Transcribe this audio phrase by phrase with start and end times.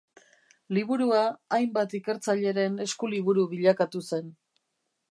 [0.77, 1.19] Liburua
[1.59, 4.35] hainbat ikertzaileren eskuliburu bilakatu zen.